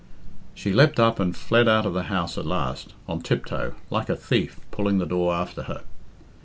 She 0.55 0.73
leapt 0.73 0.99
up 0.99 1.19
and 1.19 1.37
fled 1.37 1.67
out 1.67 1.85
of 1.85 1.93
the 1.93 2.05
house 2.09 2.35
at 2.35 2.45
last, 2.47 2.95
on 3.07 3.21
tiptoe, 3.21 3.75
like 3.91 4.09
a 4.09 4.15
thief, 4.15 4.59
pulling 4.71 4.97
the 4.97 5.05
door 5.05 5.31
after 5.35 5.61
her. 5.61 5.83